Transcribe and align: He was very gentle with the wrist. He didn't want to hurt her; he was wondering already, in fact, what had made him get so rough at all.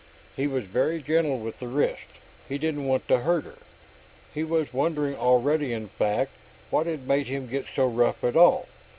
He 0.35 0.47
was 0.47 0.63
very 0.63 0.99
gentle 0.99 1.37
with 1.37 1.59
the 1.59 1.67
wrist. 1.67 2.07
He 2.49 2.57
didn't 2.57 2.87
want 2.87 3.07
to 3.07 3.19
hurt 3.19 3.43
her; 3.43 3.59
he 4.33 4.43
was 4.43 4.73
wondering 4.73 5.15
already, 5.15 5.73
in 5.73 5.89
fact, 5.89 6.31
what 6.71 6.87
had 6.87 7.07
made 7.07 7.27
him 7.27 7.45
get 7.45 7.67
so 7.75 7.85
rough 7.85 8.23
at 8.23 8.35
all. 8.35 8.67